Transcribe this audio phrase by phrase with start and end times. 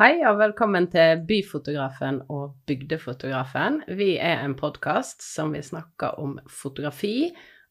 [0.00, 3.82] Hei og velkommen til Byfotografen og Bygdefotografen.
[3.98, 7.26] Vi er en podkast som vil snakke om fotografi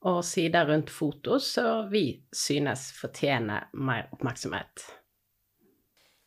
[0.05, 4.85] og sider rundt foto som vi synes fortjener mer oppmerksomhet.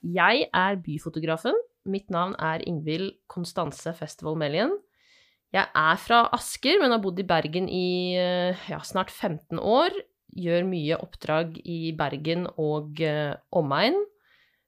[0.03, 1.55] Jeg er byfotografen.
[1.87, 4.75] Mitt navn er Ingvild Konstanse Festival Melien.
[5.55, 9.95] Jeg er fra Asker, men har bodd i Bergen i ja, snart 15 år.
[10.35, 14.03] Gjør mye oppdrag i Bergen og uh, omegn.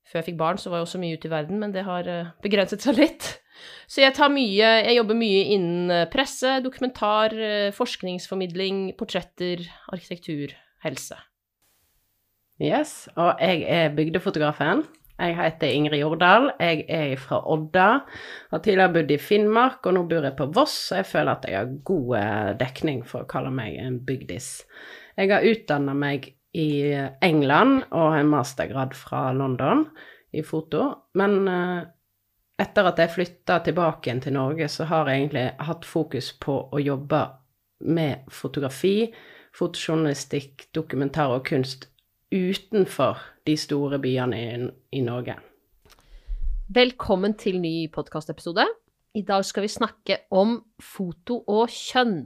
[0.04, 2.08] Før jeg fikk barn, så var jeg også mye ute i verden, men det har
[2.10, 3.30] uh, begrenset seg litt.
[3.88, 9.64] Så jeg tar mye Jeg jobber mye innen presse, dokumentar, uh, forskningsformidling, portretter,
[9.94, 10.52] arkitektur,
[10.84, 11.16] helse.
[12.62, 14.84] Yes, og jeg er bygdefotografen.
[15.14, 17.88] Jeg heter Ingrid Jordal, jeg er fra Odda.
[18.50, 21.46] Har tidligere bodd i Finnmark, og nå bor jeg på Voss, så jeg føler at
[21.48, 24.48] jeg har god dekning for å kalle meg en bygdis.
[25.14, 29.88] Jeg har utdanna meg i England og en mastergrad fra London
[30.34, 30.86] i foto,
[31.18, 31.48] men
[32.60, 36.54] etter at jeg flytta tilbake igjen til Norge, så har jeg egentlig hatt fokus på
[36.70, 37.22] å jobbe
[37.90, 39.10] med fotografi,
[39.54, 41.88] fotojournalistikk, dokumentar og kunst
[42.34, 45.36] utenfor de store byene i, i Norge.
[46.74, 48.64] Velkommen til ny podkastepisode.
[49.14, 52.24] I dag skal vi snakke om foto og kjønn.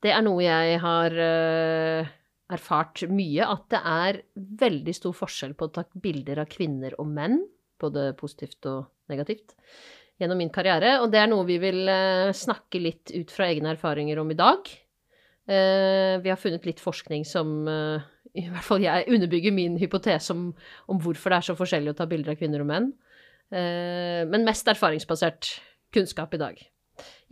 [0.00, 2.12] Det er noe jeg har uh,
[2.54, 4.20] erfart mye, at det er
[4.62, 7.42] veldig stor forskjell på å ta bilder av kvinner og menn,
[7.78, 9.54] både positivt og negativt,
[10.18, 10.96] gjennom min karriere.
[11.02, 14.38] Og det er noe vi vil uh, snakke litt ut fra egne erfaringer om i
[14.38, 14.70] dag.
[15.48, 17.68] Uh, vi har funnet litt forskning som
[18.36, 20.48] i hvert fall jeg underbygger min hypotese om,
[20.90, 22.90] om, hvorfor det er så forskjellig å ta bilder av kvinner og menn.
[23.48, 25.54] Eh, men mest erfaringsbasert
[25.94, 26.60] kunnskap i dag.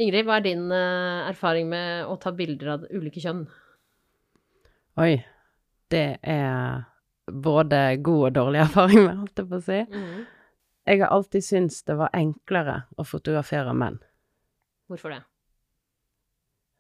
[0.00, 3.44] Ingrid, hva er din eh, erfaring med å ta bilder av ulike kjønn?
[5.03, 5.15] Oi.
[5.91, 6.85] Det er
[7.31, 9.81] både god og dårlig erfaring med, holdt jeg på å si.
[9.93, 10.27] Mm.
[10.87, 13.99] Jeg har alltid syntes det var enklere å fotografere menn.
[14.91, 15.23] Hvorfor det?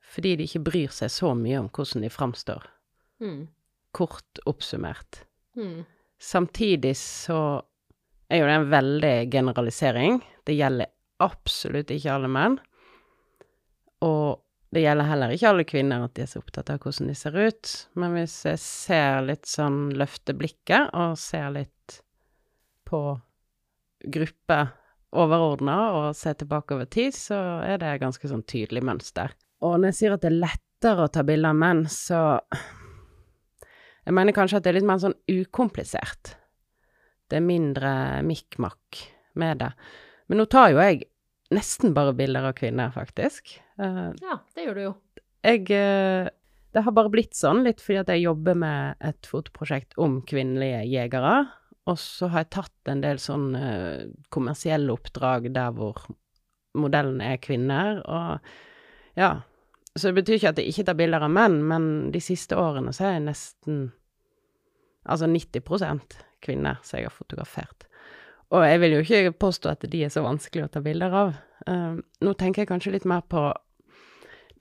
[0.06, 2.66] Fordi de ikke bryr seg så mye om hvordan de framstår.
[3.22, 3.46] Mm
[3.96, 5.24] kort oppsummert.
[5.56, 5.84] Mm.
[6.18, 7.62] Samtidig så
[8.28, 10.18] er jo det en veldig generalisering.
[10.44, 10.92] Det gjelder
[11.24, 12.58] absolutt ikke alle menn.
[14.04, 14.42] Og
[14.74, 17.36] det gjelder heller ikke alle kvinner at de er så opptatt av hvordan de ser
[17.38, 17.74] ut.
[17.94, 22.00] Men hvis jeg ser litt sånn løfter blikket, og ser litt
[22.86, 23.00] på
[24.16, 24.58] gruppe
[25.16, 29.32] overordna og ser tilbake over tid, så er det ganske sånn tydelig mønster.
[29.64, 32.20] Og når jeg sier at det er lettere å ta bilder av menn, så
[34.06, 36.36] jeg mener kanskje at det er litt mer sånn ukomplisert.
[37.26, 37.92] Det er mindre
[38.26, 39.00] mikk-makk
[39.40, 39.72] med det.
[40.30, 41.06] Men nå tar jo jeg
[41.54, 43.56] nesten bare bilder av kvinner, faktisk.
[43.80, 44.92] Uh, ja, det gjør du jo.
[45.46, 46.28] Jeg uh,
[46.74, 50.82] Det har bare blitt sånn, litt fordi at jeg jobber med et fotoprosjekt om kvinnelige
[50.90, 51.36] jegere.
[51.86, 56.02] Og så har jeg tatt en del sånn uh, kommersielle oppdrag der hvor
[56.76, 59.30] modellen er kvinner, og ja,
[59.96, 62.92] så det betyr ikke at jeg ikke tar bilder av menn, men de siste årene
[62.92, 63.86] så er jeg nesten
[65.06, 65.62] Altså 90
[66.42, 67.84] kvinner som jeg har fotografert.
[68.54, 71.32] Og jeg vil jo ikke påstå at de er så vanskelig å ta bilder av.
[71.66, 73.48] Uh, nå tenker jeg kanskje litt mer på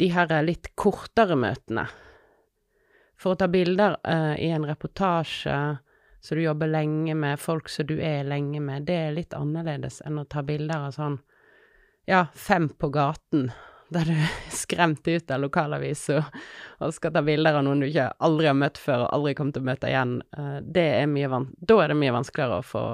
[0.02, 1.86] de her litt kortere møtene.
[3.16, 5.60] For å ta bilder uh, i en reportasje
[6.26, 10.00] så du jobber lenge med, folk som du er lenge med, det er litt annerledes
[10.02, 11.20] enn å ta bilder av sånn
[12.10, 13.52] ja, fem på gaten
[13.90, 16.24] der du er skremt ut av lokalavisa
[16.80, 19.56] og skal ta bilder av noen du ikke aldri har møtt før og aldri kommer
[19.56, 22.86] til å møte igjen, eh, det er mye da er det mye vanskeligere å få,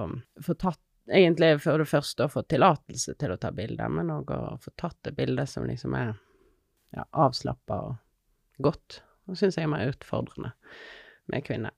[0.45, 0.81] få tatt
[1.11, 4.71] Egentlig for det første å få tillatelse til å ta bilder, men òg å få
[4.79, 6.11] tatt et bilde som liksom er
[6.93, 9.01] ja, avslappa og godt.
[9.27, 10.53] Det syns jeg er mer utfordrende
[11.33, 11.73] med kvinner.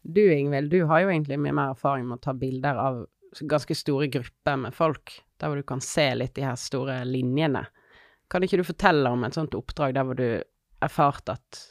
[0.00, 3.02] Du, Ingvild, du har jo egentlig mye mer erfaring med å ta bilder av
[3.50, 7.66] ganske store grupper med folk, der hvor du kan se litt de her store linjene.
[8.30, 10.26] Kan ikke du fortelle om et sånt oppdrag der hvor du
[10.80, 11.62] erfarte at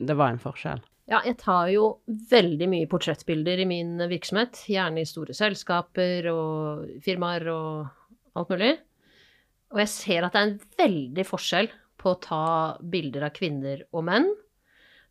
[0.00, 0.80] det var en forskjell?
[1.06, 2.00] Ja, jeg tar jo
[2.32, 4.58] veldig mye portrettbilder i min virksomhet.
[4.66, 8.72] Gjerne i store selskaper og firmaer og alt mulig.
[9.74, 11.70] Og jeg ser at det er en veldig forskjell
[12.00, 12.46] på å ta
[12.82, 14.26] bilder av kvinner og menn.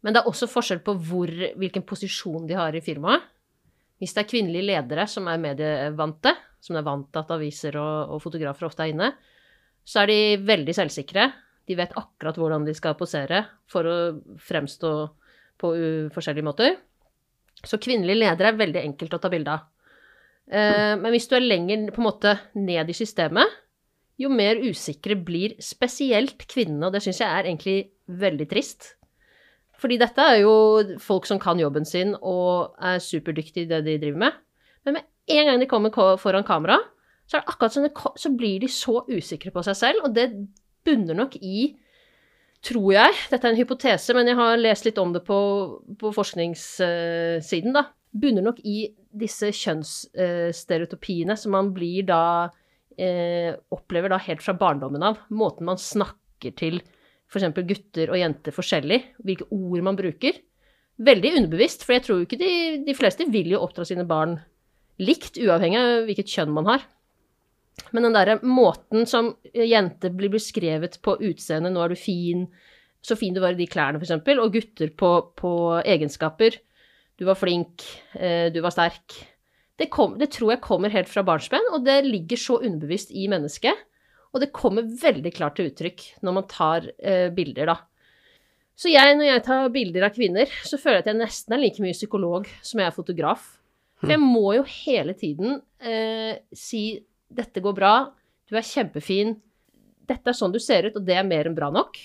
[0.04, 3.24] Men det er også forskjell på hvor, hvilken posisjon de har i firmaet.
[4.02, 8.12] Hvis det er kvinnelige ledere som er medievante, som er vant til at aviser og,
[8.18, 9.14] og fotografer ofte er inne,
[9.86, 11.30] så er de veldig selvsikre.
[11.66, 13.98] De vet akkurat hvordan de skal posere for å
[14.42, 14.92] fremstå
[15.62, 15.72] på
[16.14, 16.76] forskjellige måter.
[17.66, 19.70] Så kvinnelige ledere er veldig enkelt å ta bilde av.
[20.46, 23.62] Eh, men hvis du er lenger på en måte ned i systemet,
[24.22, 27.78] jo mer usikre blir spesielt kvinnene, og det syns jeg er egentlig
[28.08, 28.94] veldig trist.
[29.82, 30.54] Fordi dette er jo
[31.04, 34.38] folk som kan jobben sin og er superdyktige i det de driver med.
[34.88, 36.78] Men med en gang de kommer foran kamera,
[37.26, 40.16] så er det akkurat som det, så blir de så usikre på seg selv, og
[40.18, 40.30] det
[40.86, 41.74] bunner nok i
[42.66, 45.36] Tror jeg, dette er en hypotese, men jeg har lest litt om det på,
[46.02, 47.84] på forskningssiden, da.
[48.10, 52.22] Bunner nok i disse kjønnsstereotypiene som man blir da
[52.98, 55.20] eh, Opplever da helt fra barndommen av.
[55.30, 56.80] Måten man snakker til
[57.30, 57.46] f.eks.
[57.68, 59.02] gutter og jenter forskjellig.
[59.22, 60.42] Hvilke ord man bruker.
[61.06, 62.52] Veldig underbevisst, for jeg tror ikke de,
[62.88, 64.40] de fleste vil jo oppdra sine barn
[65.04, 66.86] likt, uavhengig av hvilket kjønn man har.
[67.92, 72.48] Men den derre måten som jenter blir beskrevet på utseendet 'nå er du fin',
[73.04, 75.52] 'så fin du var i de klærne', eksempel, og gutter på, på
[75.84, 76.60] egenskaper
[77.18, 77.84] 'du var flink',
[78.16, 79.24] eh, 'du var sterk'.
[79.78, 83.28] Det, kom, det tror jeg kommer helt fra barnsben, og det ligger så underbevisst i
[83.28, 83.76] mennesket.
[84.32, 87.78] Og det kommer veldig klart til uttrykk når man tar eh, bilder, da.
[88.76, 91.62] Så jeg, når jeg tar bilder av kvinner, så føler jeg at jeg nesten er
[91.62, 93.46] like mye psykolog som jeg er fotograf.
[94.02, 97.00] For jeg må jo hele tiden eh, si
[97.30, 98.12] 'dette går bra',
[98.48, 99.36] 'du er kjempefin',
[100.06, 101.98] 'dette er sånn du ser ut', og det er mer enn bra nok.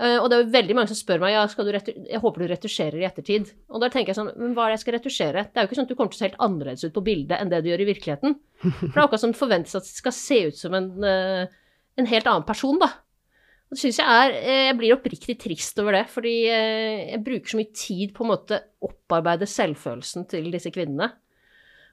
[0.00, 3.02] Eh, og det er jo veldig mange som spør meg ja, jeg håper du retusjerer
[3.02, 3.50] i ettertid.
[3.68, 5.44] Og da tenker jeg sånn, men hva er det jeg skal retusjere?
[5.50, 7.04] Det er jo ikke sånn at du kommer til å se helt annerledes ut på
[7.04, 8.36] bildet enn det du gjør i virkeligheten.
[8.64, 11.58] For det er akkurat som det forventes at det skal se ut som en, eh,
[12.00, 12.88] en helt annen person, da.
[13.68, 17.52] Og det syns jeg er eh, Jeg blir oppriktig trist over det, fordi jeg bruker
[17.52, 21.12] så mye tid på måte opparbeide selvfølelsen til disse kvinnene.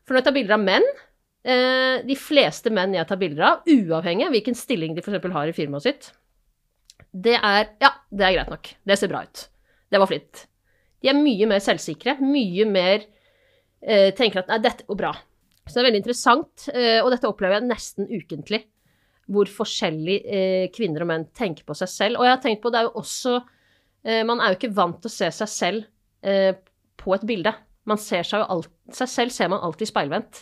[0.08, 0.88] For når jeg tar bilder av menn,
[1.48, 5.32] eh, de fleste menn jeg tar bilder av, uavhengig av hvilken stilling de f.eks.
[5.34, 6.12] har i firmaet sitt,
[7.18, 8.70] det er Ja, det er greit nok.
[8.86, 9.48] Det ser bra ut.
[9.90, 10.46] Det var flitt.
[11.02, 13.06] De er mye mer selvsikre, mye mer
[13.82, 15.14] eh, tenker at nei, dette går bra.
[15.68, 18.64] Så det er veldig interessant, eh, og dette opplever jeg nesten ukentlig.
[19.28, 22.20] Hvor forskjellig eh, kvinner og menn tenker på seg selv.
[22.20, 25.02] Og jeg har tenkt på, det er jo også eh, Man er jo ikke vant
[25.04, 25.94] til å se seg selv
[26.98, 27.52] på et bilde.
[27.88, 30.42] Man ser seg jo alt, seg selv ser man alltid speilvendt.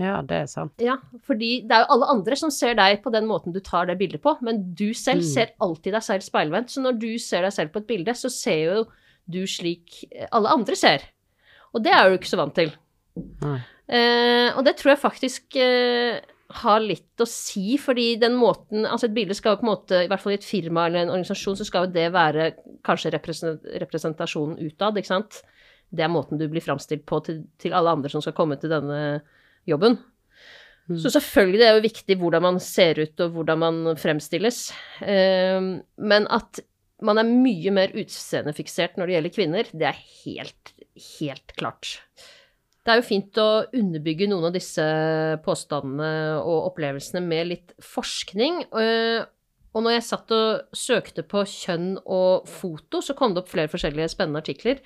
[0.00, 0.72] Ja, det er sant.
[0.80, 0.94] Ja,
[1.28, 3.98] fordi det er jo alle andre som ser deg på den måten du tar det
[4.00, 5.28] bildet på, men du selv Mm.
[5.28, 6.70] ser alltid deg selv speilvendt.
[6.72, 8.84] Så når du ser deg selv på et bilde, så ser jo
[9.30, 10.00] du slik
[10.32, 11.04] alle andre ser.
[11.74, 12.72] Og det er du ikke så vant til.
[13.90, 16.20] Eh, og det tror jeg faktisk eh,
[16.62, 20.04] har litt å si, fordi den måten Altså et bilde skal jo på en måte,
[20.04, 22.48] i hvert fall i et firma eller en organisasjon, så skal jo det være
[22.86, 25.42] kanskje representasjonen utad, ikke sant.
[25.90, 28.70] Det er måten du blir framstilt på til, til alle andre som skal komme til
[28.70, 29.20] denne
[29.70, 29.98] jobben.
[30.90, 30.98] Mm.
[30.98, 34.64] Så selvfølgelig det er jo viktig hvordan man ser ut og hvordan man fremstilles.
[35.04, 35.60] Eh,
[36.02, 36.60] men at
[37.06, 40.72] man er mye mer utseendefiksert når det gjelder kvinner, det er helt,
[41.16, 41.94] helt klart.
[42.80, 44.84] Det er jo fint å underbygge noen av disse
[45.44, 48.64] påstandene og opplevelsene med litt forskning.
[48.72, 49.22] eh,
[49.70, 53.70] Og når jeg satt og søkte på kjønn og foto, så kom det opp flere
[53.70, 54.80] forskjellige spennende artikler.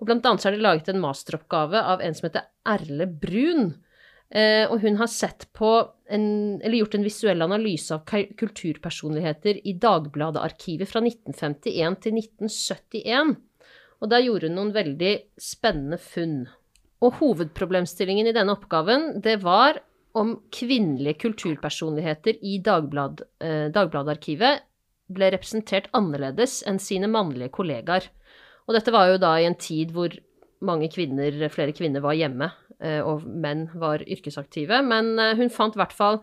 [0.00, 3.74] Og blant annet så er det laget en masteroppgave av en som heter Erle Brun.
[4.32, 5.70] Eh, og hun har sett på
[6.08, 6.24] en,
[6.62, 13.34] eller gjort en visuell analyse av kulturpersonligheter i Dagbladet-arkivet fra 1951 til 1971.
[14.02, 16.46] Og der gjorde hun noen veldig spennende funn.
[17.02, 19.82] Og hovedproblemstillingen i denne oppgaven, det var
[20.16, 24.64] om kvinnelige kulturpersonligheter i Dagblad, eh, Dagbladet-arkivet
[25.12, 28.08] ble representert annerledes enn sine mannlige kollegaer.
[28.68, 30.14] Og dette var jo da i en tid hvor
[30.62, 32.52] mange kvinner, flere kvinner var hjemme,
[33.04, 34.80] og menn var yrkesaktive.
[34.86, 36.20] Men eh, hun fant i hvert fall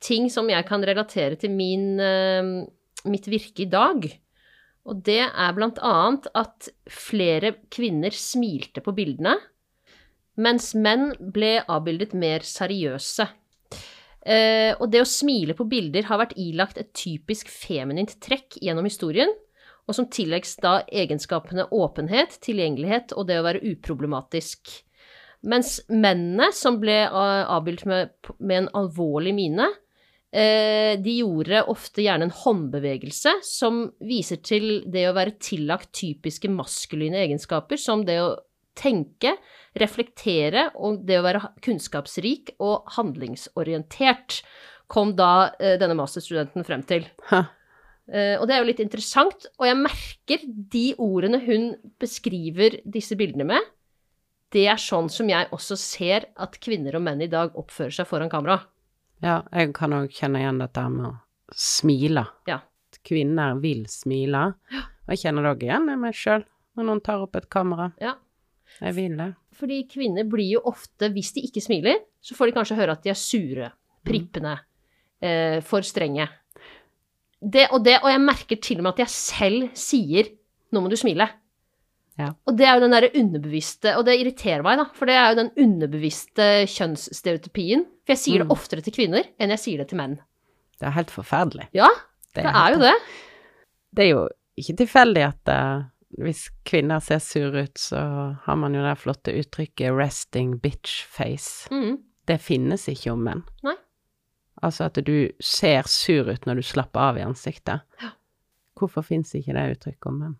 [0.00, 2.42] ting som jeg kan relatere til min, eh,
[3.10, 4.08] mitt virke i dag.
[4.88, 9.36] Og det er blant annet at flere kvinner smilte på bildene,
[10.40, 13.28] mens menn ble avbildet mer seriøse.
[14.20, 18.88] Eh, og det å smile på bilder har vært ilagt et typisk feminint trekk gjennom
[18.88, 19.32] historien,
[19.88, 24.80] og som tilleggs da egenskapene åpenhet, tilgjengelighet og det å være uproblematisk.
[25.48, 29.68] Mens mennene, som ble eh, avbildet med, med en alvorlig mine,
[30.36, 36.50] eh, de gjorde ofte gjerne en håndbevegelse som viser til det å være tillagt typiske
[36.52, 38.34] maskuline egenskaper, som det å
[38.80, 39.34] tenke,
[39.80, 44.42] reflektere og det å være kunnskapsrik og handlingsorientert,
[44.90, 47.06] kom da eh, denne masterstudenten frem til.
[48.10, 51.68] Eh, og det er jo litt interessant, og jeg merker de ordene hun
[52.02, 53.68] beskriver disse bildene med,
[54.54, 58.08] det er sånn som jeg også ser at kvinner og menn i dag oppfører seg
[58.10, 58.58] foran kamera.
[59.22, 61.14] Ja, jeg kan òg kjenne igjen dette med å
[61.54, 62.24] smile.
[62.48, 62.62] Ja.
[62.90, 64.54] At Kvinner vil smile.
[65.04, 66.46] Og jeg kjenner det òg igjen i meg sjøl,
[66.78, 67.90] når noen tar opp et kamera.
[68.02, 68.16] Ja.
[68.78, 69.32] Jeg vil det.
[69.58, 73.02] Fordi kvinner blir jo ofte, hvis de ikke smiler, så får de kanskje høre at
[73.04, 73.70] de er sure,
[74.06, 74.54] prippende,
[75.20, 76.28] eh, for strenge.
[77.40, 80.30] Det og det, og jeg merker til og med at jeg selv sier
[80.70, 81.28] 'nå må du smile'.
[82.20, 82.28] Ja.
[82.50, 85.30] Og det er jo den derre underbevisste Og det irriterer meg, da, for det er
[85.32, 87.86] jo den underbevisste kjønnsstereotypien.
[88.04, 88.52] For jeg sier det Mm.
[88.56, 90.18] oftere til kvinner enn jeg sier det til menn.
[90.80, 91.68] Det er helt forferdelig.
[91.76, 91.88] Ja,
[92.36, 92.94] det er jo det.
[93.94, 94.28] Det er jo
[94.60, 95.84] ikke tilfeldig at uh,
[96.18, 98.00] hvis kvinner ser sure ut, så
[98.44, 101.68] har man jo det flotte uttrykket 'resting bitch face'.
[101.70, 101.98] Mm.
[102.26, 103.42] Det finnes ikke om menn.
[103.62, 103.74] Nei.
[104.62, 107.80] Altså at du ser sur ut når du slapper av i ansiktet.
[108.02, 108.10] Ja.
[108.78, 110.36] Hvorfor fins ikke det uttrykket om menn?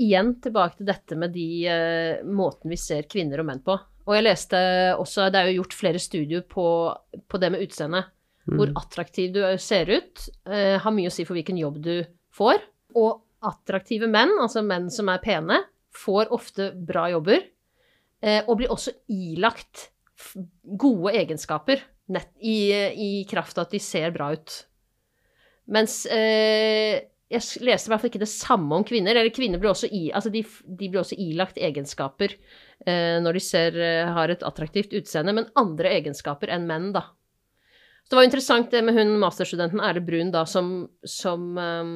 [0.00, 3.76] Igjen tilbake til dette med de uh, måten vi ser kvinner og menn på.
[4.08, 4.60] Og jeg leste
[4.98, 6.64] også, det er jo gjort flere studier på,
[7.28, 8.06] på det med utseende.
[8.50, 8.78] Hvor Mm.
[8.80, 11.94] attraktiv du ser ut, uh, har mye å si for hvilken jobb du
[12.34, 12.64] får.
[12.98, 15.60] Og attraktive menn, altså menn som er pene,
[15.94, 17.44] får ofte bra jobber.
[18.24, 19.90] Uh, og blir også ilagt
[20.64, 21.80] gode egenskaper
[22.10, 24.56] nett i, i kraft av at de ser bra ut.
[25.70, 26.98] Mens eh,
[27.30, 29.14] jeg leste i hvert fall ikke det samme om kvinner.
[29.14, 33.42] Eller kvinner blir også, i, altså de, de blir også ilagt egenskaper eh, når de
[33.44, 37.04] ser, eh, har et attraktivt utseende, men andre egenskaper enn menn, da.
[38.02, 41.92] Så det var interessant det med hun masterstudenten Erle Brun da, som, som ehm,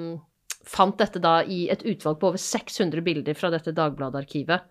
[0.71, 4.63] fant dette da i et utvalg på over 600 bilder fra dette Dagbladet-arkivet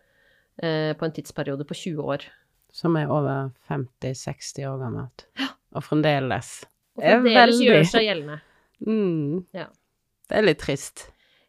[0.63, 2.23] eh, på en tidsperiode på 20 år.
[2.73, 5.27] Som er over 50-60 år gammelt.
[5.41, 5.51] Ja.
[5.75, 6.55] Og fremdeles.
[6.95, 8.39] Og fremdeles veldig- gjør seg gjeldende.
[8.87, 9.43] Mm.
[9.59, 9.67] Ja.
[10.33, 11.03] Det er litt trist.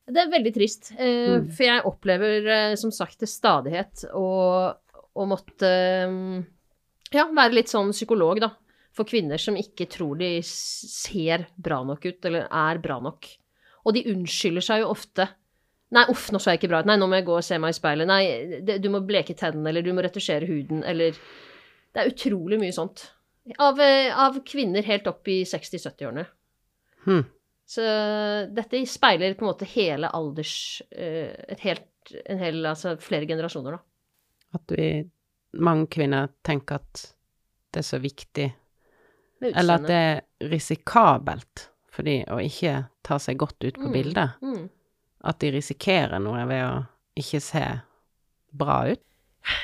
[0.05, 1.47] Det er veldig trist, eh, Mm.
[1.57, 4.26] for jeg opplever eh, som sagt til stadighet å,
[5.17, 5.71] å måtte
[7.14, 8.50] ja, være litt sånn psykolog, da.
[8.95, 13.26] For kvinner som ikke tror de ser bra nok ut, eller er bra nok.
[13.87, 15.26] Og de unnskylder seg jo ofte.
[15.95, 16.87] Nei, uff, nå så jeg ikke bra ut.
[16.91, 18.07] Nei, nå må jeg gå og se meg i speilet.
[18.07, 21.17] Nei, det, du må bleke tennene, eller du må retusjere huden, eller
[21.95, 23.05] Det er utrolig mye sånt.
[23.62, 26.25] Av, eh, av kvinner helt opp i 60-70-årene.
[27.05, 27.21] Hm.
[27.66, 27.80] Så
[28.52, 33.78] dette speiler på en måte hele alders eh, Et helt en hel, Altså flere generasjoner,
[33.78, 33.78] da.
[34.59, 34.88] At vi,
[35.64, 37.06] mange kvinner tenker at
[37.73, 38.50] det er så viktig,
[39.42, 40.21] eller at det er
[40.52, 42.75] risikabelt for de å ikke
[43.06, 43.92] ta seg godt ut på Mm.
[43.97, 44.37] bildet.
[44.42, 44.68] Mm.
[45.25, 46.87] At de risikerer noe ved å
[47.18, 47.64] ikke se
[48.52, 49.00] bra ut.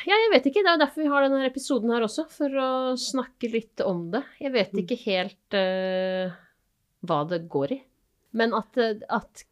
[0.09, 0.62] Ja, jeg vet ikke.
[0.64, 4.11] Det er jo derfor vi har denne episoden her også, for å snakke litt om
[4.11, 4.25] det.
[4.40, 4.80] Jeg vet Mm.
[4.83, 6.35] ikke helt uh,
[7.07, 7.80] hva det går i.
[8.37, 8.78] Men at,
[9.10, 9.44] at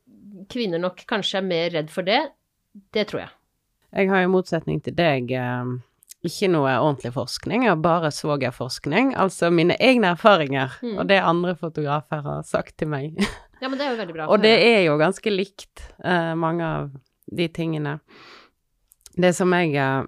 [0.53, 2.21] kvinner nok kanskje er mer redd for det,
[2.95, 3.33] det tror jeg.
[3.99, 5.71] Jeg har i motsetning til deg eh,
[6.29, 10.99] ikke noe ordentlig forskning, jeg har bare svogerforskning, altså mine egne erfaringer, Mm.
[10.99, 13.17] og det andre fotografer har sagt til meg.
[13.61, 14.27] Ja, men det er jo veldig bra.
[14.33, 16.91] Og det er jo ganske likt, uh, mange av
[17.27, 17.97] de tingene.
[19.19, 20.05] Det som jeg uh,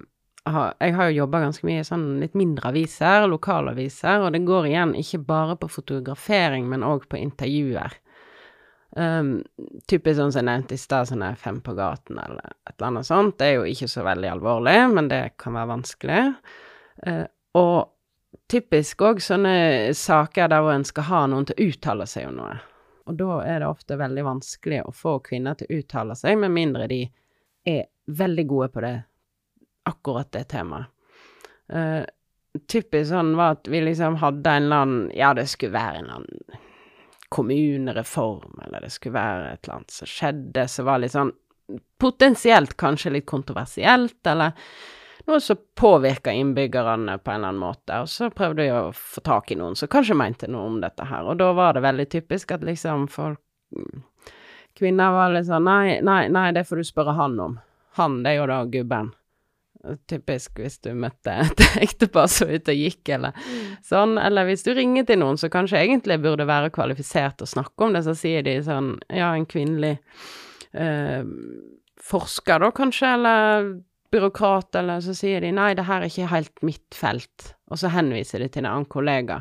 [0.47, 4.45] har Jeg har jo jobba ganske mye i sånn litt mindre aviser, lokalaviser, og det
[4.47, 7.93] går igjen ikke bare på fotografering, men òg på intervjuer.
[8.97, 9.45] Um,
[9.87, 13.07] typisk sånn som jeg nevnte i stad, sånn Fem på gaten eller et eller annet
[13.07, 13.37] sånt.
[13.39, 16.23] Det er jo ikke så veldig alvorlig, men det kan være vanskelig.
[17.07, 17.27] Uh,
[17.59, 22.31] og typisk òg sånne saker der hvor en skal ha noen til å uttale seg
[22.31, 22.57] om noe.
[23.11, 26.55] Og da er det ofte veldig vanskelig å få kvinner til å uttale seg, med
[26.55, 27.05] mindre de
[27.67, 28.97] er veldig gode på det,
[29.91, 30.91] akkurat det temaet.
[31.71, 32.03] Uh,
[32.67, 36.09] typisk sånn var at vi liksom hadde en eller annen Ja, det skulle være en
[36.09, 36.67] eller annen
[37.31, 41.31] kommunereform, eller det skulle være et eller annet som skjedde som var litt sånn
[42.03, 44.57] potensielt kanskje litt kontroversielt, eller
[45.29, 48.01] noe som påvirka innbyggerne på en eller annen måte.
[48.03, 51.07] Og så prøvde jeg å få tak i noen som kanskje mente noe om dette
[51.07, 53.41] her, og da var det veldig typisk at liksom folk
[54.79, 57.57] Kvinner var litt sånn nei, nei, nei, det får du spørre han om.
[57.99, 59.11] Han, det er jo da gubben.
[60.11, 63.45] Typisk hvis du møtte et ektepar som var ute og gikk, eller
[63.87, 64.19] sånn.
[64.21, 67.87] Eller hvis du ringer til noen som kanskje egentlig burde være kvalifisert til å snakke
[67.87, 69.97] om det, så sier de sånn Ja, en kvinnelig
[70.77, 71.23] eh,
[72.01, 73.71] forsker, da, kanskje, eller
[74.11, 77.93] byråkrat, eller så sier de nei, det her er ikke helt mitt felt, og så
[77.95, 79.41] henviser de til en annen kollega.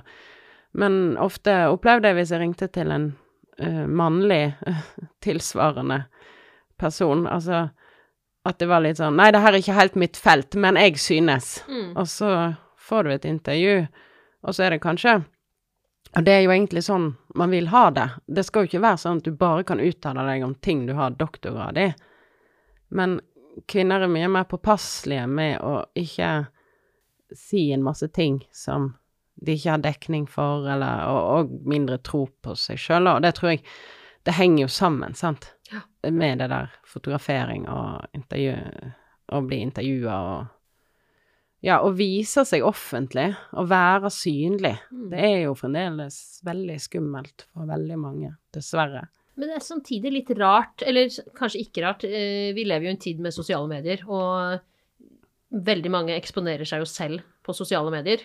[0.77, 3.09] Men ofte opplevde jeg hvis jeg ringte til en
[3.57, 4.53] eh, mannlig
[5.25, 6.03] tilsvarende
[6.79, 7.67] person, altså
[8.47, 10.99] at det var litt sånn Nei, det her er ikke helt mitt felt, men jeg
[11.01, 11.59] synes.
[11.67, 11.91] Mm.
[11.99, 12.29] Og så
[12.89, 13.75] får du et intervju,
[14.47, 15.19] og så er det kanskje
[16.17, 18.07] Og det er jo egentlig sånn man vil ha det.
[18.25, 20.95] Det skal jo ikke være sånn at du bare kan uttale deg om ting du
[20.97, 21.91] har doktorgrad i.
[22.89, 23.19] Men
[23.69, 26.31] kvinner er mye mer påpasselige med å ikke
[27.35, 28.95] si en masse ting som
[29.35, 33.07] de ikke har dekning for, eller, og, og mindre tro på seg sjøl.
[33.11, 33.63] Og det tror jeg
[34.25, 35.81] Det henger jo sammen, sant, Ja.
[36.11, 38.55] med det der fotografering og intervju
[39.31, 40.47] Å bli intervjua og
[41.61, 44.77] Ja, å vise seg offentlig, å være synlig.
[44.93, 45.09] Mm.
[45.11, 49.09] Det er jo fremdeles veldig skummelt for veldig mange, dessverre.
[49.35, 52.03] Men det er samtidig litt rart, eller kanskje ikke rart.
[52.05, 54.61] eh, Vi lever jo i en tid med sosiale medier, og
[55.51, 58.19] veldig mange eksponerer seg jo selv på sosiale medier.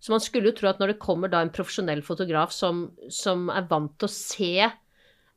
[0.00, 3.48] Så man skulle jo tro at når det kommer da en profesjonell fotograf som, som
[3.50, 4.72] er vant til å se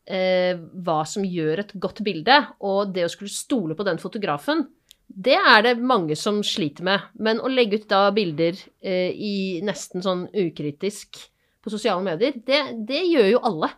[0.08, 4.66] eh, hva som gjør et godt bilde, og det å skulle stole på den fotografen,
[5.08, 7.06] det er det mange som sliter med.
[7.16, 11.20] Men å legge ut da bilder eh, i nesten sånn ukritisk
[11.64, 13.72] på sosiale medier, det, det gjør jo alle.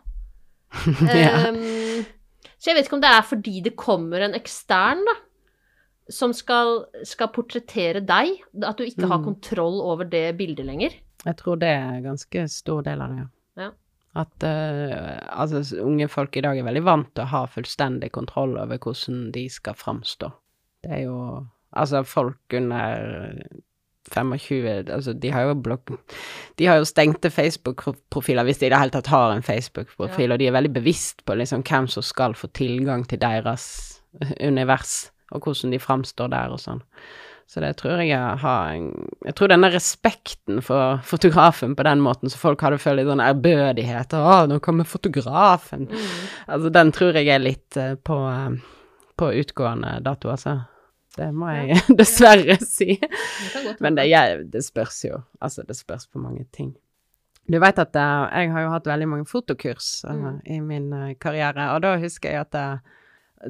[1.10, 1.48] Ja.
[1.50, 2.04] Ehm,
[2.60, 5.14] så jeg vet ikke om det er fordi det kommer en ekstern, da,
[6.12, 8.34] som skal, skal portrettere deg,
[8.66, 9.24] at du ikke har Mm.
[9.30, 10.94] kontroll over det bildet lenger.
[11.24, 13.28] Jeg tror det er en ganske stor del av det, ja.
[13.64, 13.70] Ja.
[14.18, 18.56] At uh, altså, unge folk i dag er veldig vant til å ha fullstendig kontroll
[18.58, 20.32] over hvordan de skal framstå.
[20.84, 21.18] Det er jo
[21.70, 23.38] Altså, folk under
[24.10, 25.92] 25 Altså, de har jo blokk...
[26.58, 30.40] De har jo stengte Facebook-profiler hvis de i det hele tatt har en Facebook-profil, og
[30.40, 34.02] de er veldig bevisst på liksom hvem som skal få tilgang til deres
[34.40, 36.82] univers, og hvordan de framstår der og sånn.
[37.50, 38.74] Så det tror jeg jeg har
[39.26, 43.22] Jeg tror denne respekten for fotografen på den måten, så folk hadde følt litt sånn
[43.24, 45.88] ærbødighet 'Å, nå kommer fotografen'.
[46.46, 48.54] Altså, den tror jeg er litt eh, på, eh,
[49.18, 50.60] på utgående dato, altså.
[51.16, 52.94] Det må jeg dessverre si.
[53.00, 55.18] Det Men det, jeg, det spørs jo.
[55.42, 56.76] Altså, det spørs på mange ting.
[57.50, 60.40] Du vet at eh, jeg har jo hatt veldig mange fotokurs Mm.
[60.46, 62.80] i min karriere, og da husker jeg at det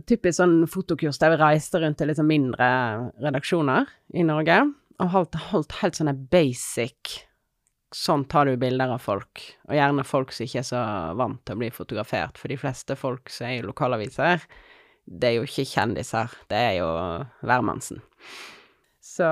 [0.07, 2.69] typisk sånn fotokurs der vi reiste rundt til litt sånn mindre
[3.23, 4.61] redaksjoner i Norge,
[5.01, 7.25] og holdt, holdt helt sånne basic
[7.91, 10.81] Sånn tar du bilder av folk, og gjerne folk som ikke er så
[11.19, 14.45] vant til å bli fotografert, for de fleste folk som er i lokalaviser,
[15.11, 16.87] det er jo ikke kjendiser, det er jo
[17.43, 17.99] hvermannsen.
[19.03, 19.27] Så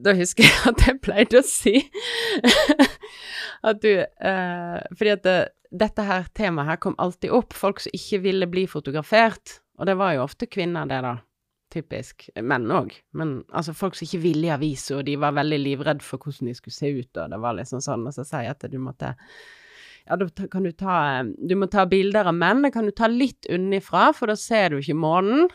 [0.00, 1.74] da husker jeg at jeg pleide å si
[3.68, 5.38] at du eh, Fordi at det,
[5.82, 9.60] dette her temaet her kom alltid opp, folk som ikke ville bli fotografert.
[9.80, 11.16] Og det var jo ofte kvinner, det, da.
[11.70, 12.26] Typisk.
[12.42, 12.92] Menn òg.
[13.16, 16.50] Men altså, folk som ikke ville i avisa, og de var veldig livredde for hvordan
[16.50, 18.78] de skulle se ut, og det var liksom sånn, og så sier jeg at du
[18.82, 19.14] måtte
[20.08, 23.06] ja, da kan du ta Du må ta bilder av menn, det kan du ta
[23.06, 25.48] litt unnifra, for da ser du ikke månen.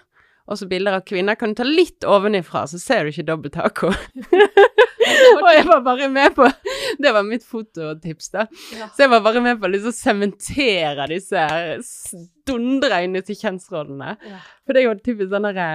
[0.46, 3.92] Og så bilder av kvinner kan du ta litt ovenifra, så ser du ikke dobbelttaco.
[5.44, 6.48] og jeg var bare med på
[7.02, 8.46] Det var mitt fototips, da.
[8.78, 8.88] Ja.
[8.96, 11.46] Så jeg var bare med på å liksom sementere disse
[12.48, 14.16] dundre inn til kjønnsrollene.
[14.24, 14.44] Ja.
[14.64, 15.70] For det er jo typisk sånn derre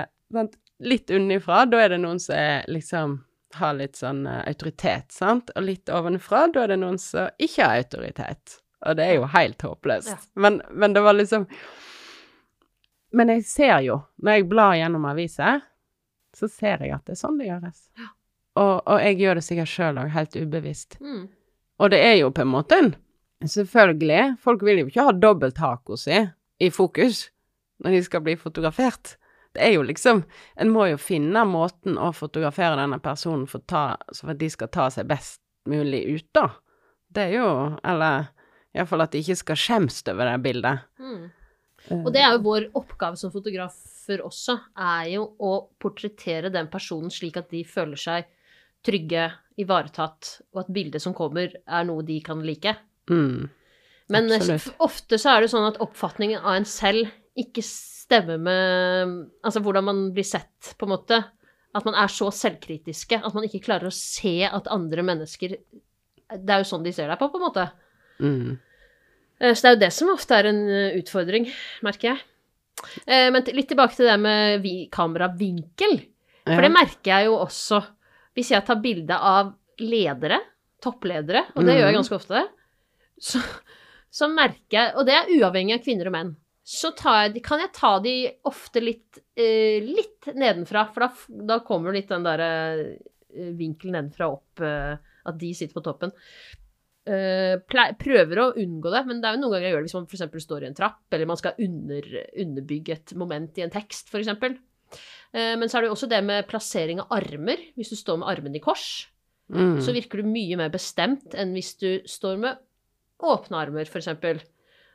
[0.81, 3.19] Litt unnifra, da er det noen som er liksom
[3.59, 5.51] har litt sånn uh, autoritet, sant?
[5.59, 8.61] Og litt ovenfra, da er det noen som ikke har autoritet.
[8.87, 10.13] Og det er jo helt håpløst.
[10.15, 10.19] Ja.
[10.41, 11.47] Men, men det var liksom
[13.13, 15.65] Men jeg ser jo, når jeg blar gjennom aviser,
[16.37, 17.81] så ser jeg at det er sånn det gjøres.
[18.59, 20.99] Og, og jeg gjør det sikkert sjøl òg, helt ubevisst.
[21.01, 21.29] Mm.
[21.81, 22.93] Og det er jo på en måte en
[23.41, 26.13] Selvfølgelig, folk vil jo ikke ha dobbelt dobbelttaco si
[26.61, 27.31] i fokus
[27.81, 29.15] når de skal bli fotografert.
[29.57, 30.23] Det er jo liksom
[30.61, 34.51] En må jo finne måten å fotografere denne personen for, ta, så for at de
[34.53, 36.51] skal ta seg best mulig ut, da.
[37.09, 37.49] Det er jo
[37.81, 38.29] Eller
[38.77, 40.85] iallfall at de ikke skal skjemmes over det bildet.
[41.01, 41.31] Mm.
[42.05, 47.11] Og det er jo vår oppgave som fotografer også, er jo å portrettere den personen
[47.11, 48.29] slik at de føler seg
[48.87, 49.29] trygge,
[49.61, 52.73] ivaretatt, og at bildet som kommer, er noe de kan like.
[53.11, 53.49] Mm.
[54.11, 54.77] Men eh, Absolutt.
[54.83, 59.13] ofte så er det sånn at oppfatningen av en selv ikke stemmer med
[59.47, 61.21] Altså hvordan man blir sett, på en måte.
[61.77, 66.51] At man er så selvkritiske at man ikke klarer å se at andre mennesker Det
[66.51, 67.69] er jo sånn de ser deg på, på en måte.
[68.19, 68.57] Mm.
[69.39, 71.47] Eh, Så det er jo det som ofte er en eh, utfordring,
[71.87, 72.27] merker jeg.
[73.07, 74.65] Men litt tilbake til det med
[74.95, 75.99] kameravinkel.
[76.49, 77.83] For det merker jeg jo også
[78.37, 80.39] hvis jeg tar bilde av ledere,
[80.81, 81.99] toppledere, og det gjør jeg Mhm.
[82.01, 82.43] ganske ofte,
[83.21, 83.41] så,
[84.11, 86.31] så merker jeg Og det er uavhengig av kvinner og menn.
[86.65, 88.15] Så tar jeg, kan jeg ta de
[88.47, 91.11] ofte litt, eh, litt nedenfra, for da,
[91.49, 96.13] da kommer litt den derre eh, vinkelen nedenfra opp, eh, at de sitter på toppen.
[97.11, 97.57] Eh,
[97.99, 100.07] prøver å unngå det, men det er jo noen ganger jeg gjør det hvis man
[100.07, 100.45] f.eks.
[100.45, 102.09] står i en trapp, eller man skal under,
[102.45, 104.29] underbygge et moment i en tekst, f.eks.
[105.35, 107.61] Uh, men så er det jo også det med plassering av armer.
[107.79, 108.87] Hvis du står med armene i kors,
[109.53, 109.79] mm.
[109.85, 112.59] så virker du mye mer bestemt enn hvis du står med
[113.21, 114.09] åpne armer, f.eks.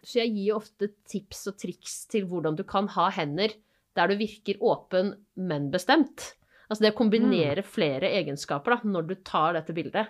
[0.06, 3.54] Så jeg gir ofte tips og triks til hvordan du kan ha hender
[3.96, 6.34] der du virker åpen, men bestemt.
[6.68, 10.10] Altså det å kombinere flere egenskaper da, når du tar dette bildet.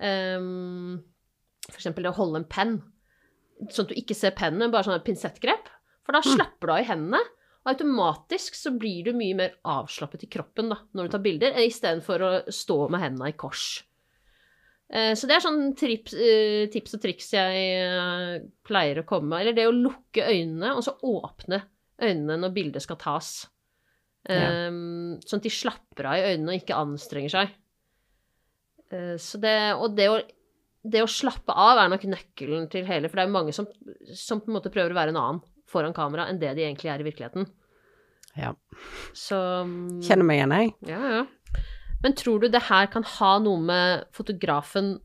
[0.00, 1.02] Um,
[1.68, 2.78] for eksempel det å holde en penn,
[3.68, 5.68] sånn at du ikke ser pennen, men bare sånn et pinsettgrep.
[6.06, 6.30] For da Mm.
[6.38, 7.20] slapper du av i hendene,
[7.68, 12.24] automatisk så blir du mye mer avslappet i kroppen da, når du tar bilder, istedenfor
[12.26, 13.82] å stå med hendene i kors.
[14.92, 19.30] Eh, Så det er sånn trips, eh, tips og triks jeg eh, pleier å komme
[19.30, 19.40] med.
[19.40, 21.62] Eller det å lukke øynene, og så åpne
[22.02, 23.32] øynene når bildet skal tas.
[24.28, 24.68] Ja.
[24.68, 27.56] Um, sånn at de slapper av i øynene og ikke anstrenger seg.
[29.18, 30.18] Så det, og det å,
[30.84, 33.66] det å slappe av er nok nøkkelen til hele, for det er jo mange som,
[34.14, 35.40] som på en måte prøver å være en annen
[35.72, 37.48] foran kamera enn det de egentlig er i virkeligheten.
[38.38, 38.54] Ja.
[39.16, 39.38] Så
[40.04, 40.74] Kjenner meg igjen, jeg.
[40.92, 41.24] ja, ja.
[42.02, 44.96] Men tror du det her kan ha noe med fotografen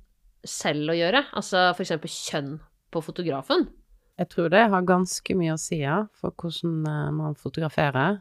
[0.48, 1.28] selv å gjøre?
[1.38, 2.56] Altså for eksempel kjønn
[2.94, 3.68] på fotografen?
[4.18, 8.18] Jeg tror det har ganske mye å si, ja, for hvordan eh, man fotograferer.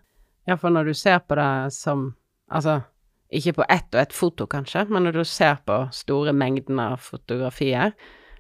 [0.47, 2.13] Iallfall når du ser på det som
[2.47, 2.77] Altså,
[3.35, 7.01] ikke på ett og ett foto, kanskje, men når du ser på store mengder av
[7.03, 7.91] fotografier.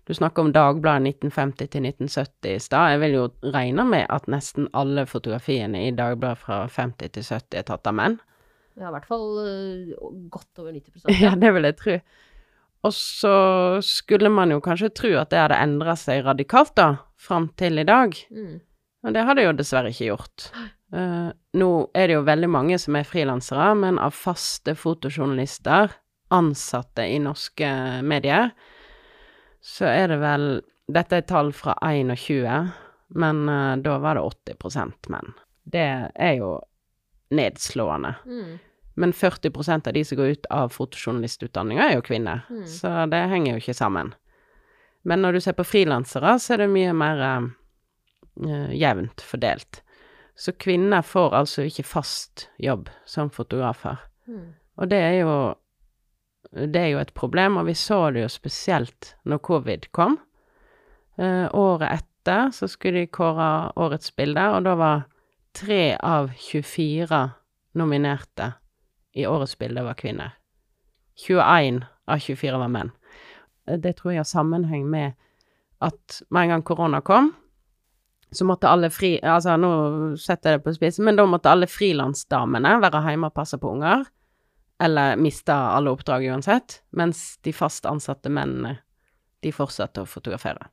[0.06, 2.92] Du snakker om Dagbladet 1950 til 1970 i stad.
[2.92, 7.58] Jeg vil jo regne med at nesten alle fotografiene i Dagbladet fra 50 til 70
[7.58, 8.14] er tatt av menn.
[8.78, 9.96] Ja, i hvert fall øh,
[10.30, 11.96] godt over 90 Ja, det vil jeg tro.
[12.86, 13.34] Og så
[13.82, 16.88] skulle man jo kanskje tro at det hadde endra seg radikalt, da,
[17.18, 18.14] fram til i dag.
[18.30, 18.60] Mm.
[19.02, 20.48] Men det har det jo dessverre ikke gjort.
[20.94, 25.98] Uh, nå er det jo veldig mange som er frilansere, men av faste fotojournalister,
[26.30, 27.74] ansatte i norske
[28.06, 28.54] medier,
[29.66, 30.46] så er det vel
[30.86, 32.68] Dette er tall fra 21,
[33.18, 34.22] men uh, da var det
[34.54, 35.32] 80% menn.
[35.66, 36.52] Det er jo
[37.34, 38.12] nedslående.
[38.22, 38.52] Mm.
[39.02, 42.44] Men 40% av de som går ut av fotojournalistutdanninga, er jo kvinner.
[42.46, 42.62] Mm.
[42.70, 44.14] Så det henger jo ikke sammen.
[45.02, 49.82] Men når du ser på frilansere, så er det mye mer eh, jevnt fordelt.
[50.38, 53.98] Så kvinner får altså ikke fast jobb som fotografer.
[54.30, 54.48] Mm.
[54.78, 55.36] Og det er jo
[56.56, 60.16] det er jo et problem, og vi så det jo spesielt når covid kom.
[61.18, 65.04] Eh, året etter så skulle de kåre årets bilde, og da var
[65.56, 67.20] tre av 24
[67.76, 68.54] nominerte
[69.16, 70.34] i årets bilde var kvinner.
[71.26, 72.92] 21 av 24 var menn.
[73.68, 75.12] Eh, Det tror jeg har sammenheng med
[75.80, 77.34] at med en gang korona kom,
[78.32, 79.18] så måtte alle fri...
[79.22, 83.36] Altså, nå setter jeg det på spissen, men da måtte alle frilansdamene være hjemme og
[83.36, 84.04] passe på unger,
[84.82, 88.78] eller mista alle oppdrag uansett, mens de fast ansatte mennene,
[89.40, 90.68] de fortsatte å fotografere.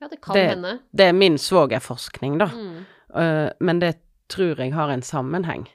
[0.00, 0.78] Ja, det kan Det- hende.
[0.92, 2.46] Det er min svogerforskning, da.
[2.46, 2.84] Mm.
[3.16, 3.94] Uh, men det
[4.28, 5.68] tror jeg har en sammenheng,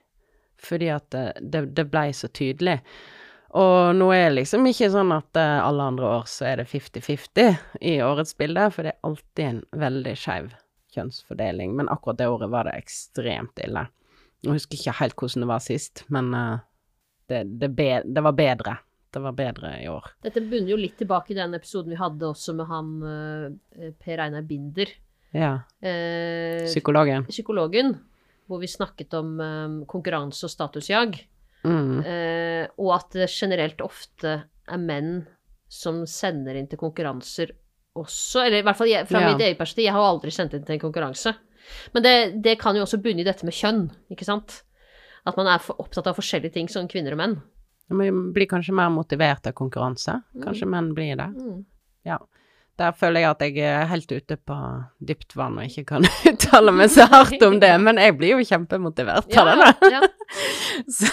[0.61, 2.81] fordi at det, det, det blei så tydelig.
[3.53, 6.69] Og nå er det liksom ikke sånn at uh, alle andre år så er det
[6.69, 10.53] 50-50 i årets bilde, for det er alltid en veldig skeiv
[10.95, 11.73] kjønnsfordeling.
[11.75, 13.87] Men akkurat det året var det ekstremt ille.
[14.43, 16.59] Jeg husker ikke helt hvordan det var sist, men eh,
[17.31, 18.77] det, det, be, det var bedre.
[19.11, 20.05] Det var bedre i år.
[20.23, 24.21] Dette bunner jo litt tilbake i den episoden vi hadde også med han øh, Per
[24.23, 24.87] Einar Binder,
[25.35, 25.49] Ja.
[25.83, 27.25] eh, Psykologen.
[27.27, 27.93] psykologen,
[28.47, 31.19] hvor vi snakket om eh, konkurranse og statusjag.
[31.67, 31.99] Mm.
[32.07, 34.31] Eh, og at det generelt ofte
[34.71, 35.11] er menn
[35.71, 37.51] som sender inn til konkurranser
[37.99, 38.45] også.
[38.47, 39.29] Eller i hvert fall jeg, fra Ja.
[39.33, 41.35] mitt eget perspektiv, jeg har aldri sendt inn til en konkurranse.
[41.93, 44.61] Men det, det kan jo også bunne i dette med kjønn, ikke sant?
[45.27, 47.39] At man er opptatt av forskjellige ting som kvinner og menn.
[47.91, 50.21] Man blir kanskje mer motivert av konkurranse.
[50.43, 51.27] Kanskje menn blir det.
[52.07, 52.17] Ja.
[52.79, 54.57] Der føler jeg at jeg er helt ute på
[55.05, 58.47] dypt vann og ikke kan uttale meg så hardt om det, men jeg blir jo
[58.47, 59.91] kjempemotivert av det, da.
[59.97, 60.01] ja.
[60.87, 61.05] Så,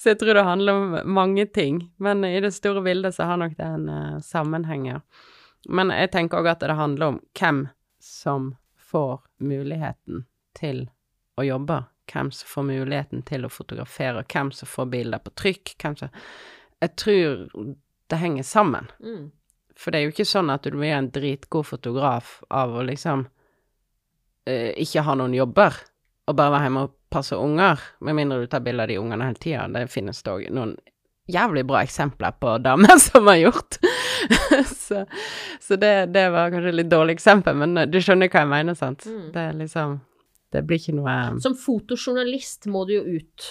[0.00, 1.76] så jeg tror det handler om mange ting.
[2.02, 4.96] Men i det store bildet så har nok det en uh, sammenheng, ja.
[5.68, 7.60] Men jeg tenker òg at det handler om hvem
[8.02, 10.24] som får muligheten
[10.58, 10.86] til
[11.36, 11.82] å jobbe.
[12.10, 15.74] Hvem som får muligheten til å fotografere, hvem som får bilder på trykk.
[15.82, 16.10] Hvem som
[16.82, 17.46] Jeg tror
[18.10, 18.90] det henger sammen.
[19.00, 19.30] Mm.
[19.76, 23.24] For det er jo ikke sånn at du blir en dritgod fotograf av å liksom
[23.24, 25.78] uh, ikke ha noen jobber,
[26.28, 29.28] og bare være hjemme og passe unger, med mindre du tar bilde av de ungene
[29.30, 29.68] hele tida.
[29.72, 30.76] Det finnes dog noen
[31.30, 33.78] jævlig bra eksempler på damer som har gjort.
[34.76, 35.04] så
[35.60, 38.76] så det, det var kanskje et litt dårlig eksempel, men du skjønner hva jeg mener,
[38.78, 39.06] sant?
[39.06, 39.28] Mm.
[39.34, 40.00] Det er liksom
[40.52, 43.50] Det blir ikke noe Som fotojournalist må du jo ut.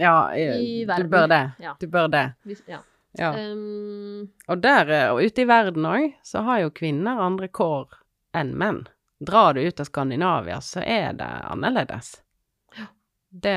[0.00, 1.42] Ja, eh, I du bør det.
[1.62, 1.76] Ja.
[1.80, 2.26] Du bør det.
[2.70, 2.80] Ja.
[3.18, 3.30] Ja.
[3.50, 7.92] Um, Og der, eh, og ute i verden òg, så har jo kvinner andre kår
[8.34, 8.80] enn menn.
[9.22, 12.16] Drar du ut av Skandinavia, så er det annerledes.
[13.30, 13.54] Det,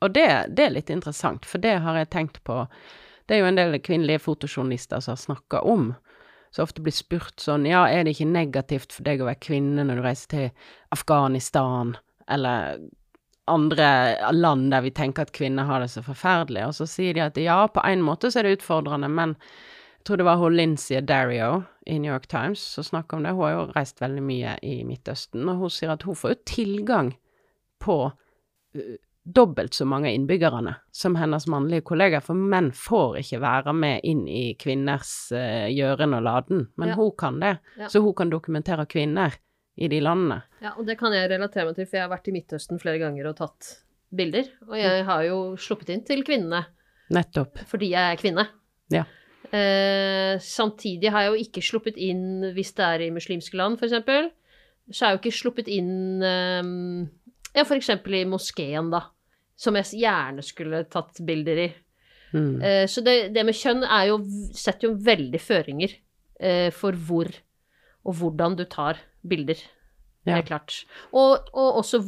[0.00, 2.60] og det, det er litt interessant, for det har jeg tenkt på.
[3.26, 5.88] Det er jo en del kvinnelige fotojournalister som har snakka om,
[6.54, 9.84] så ofte blir spurt sånn Ja, er det ikke negativt for deg å være kvinne
[9.86, 11.96] når du reiser til Afghanistan,
[12.28, 12.78] eller
[13.48, 13.88] andre
[14.34, 17.40] land der vi tenker at kvinner har det så forferdelig, og så sier de at
[17.40, 19.34] ja, på en måte så er det utfordrende, men
[19.98, 23.34] jeg tror det var hun Lindsay Dario i New York Times som snakka om det.
[23.36, 26.38] Hun har jo reist veldig mye i Midtøsten, og hun sier at hun får jo
[26.48, 27.10] tilgang
[27.82, 27.98] på
[29.34, 34.22] dobbelt så mange innbyggerne som hennes mannlige kollegaer, for menn får ikke være med inn
[34.28, 36.94] i kvinners uh, gjøren og laden, men Ja.
[36.96, 37.58] hun kan det.
[37.78, 37.88] Ja.
[37.92, 39.34] Så hun kan dokumentere kvinner
[39.76, 40.40] i de landene.
[40.62, 42.98] Ja, og det kan jeg relatere meg til, for jeg har vært i Midtøsten flere
[42.98, 43.68] ganger og tatt
[44.10, 44.48] bilder.
[44.68, 46.64] Og jeg har jo sluppet inn til kvinnene
[47.14, 47.58] Nettopp.
[47.68, 48.46] fordi jeg er kvinne.
[48.90, 49.04] Ja.
[49.52, 53.94] Eh, samtidig har jeg jo ikke sluppet inn hvis det er i muslimske land, f.eks.
[54.90, 57.08] Så er jeg jo ikke sluppet inn eh,
[57.56, 57.88] Ja, f.eks.
[57.94, 59.04] i moskeen, da.
[59.58, 61.68] Som jeg gjerne skulle tatt bilder i.
[62.32, 62.60] Mm.
[62.62, 64.20] Eh, så det, det med kjønn jo,
[64.54, 65.94] setter jo veldig føringer
[66.38, 67.32] eh, for hvor
[68.08, 69.58] og hvordan du tar bilder.
[70.28, 70.38] Ja.
[70.38, 70.74] Helt klart.
[71.16, 72.00] Og, og også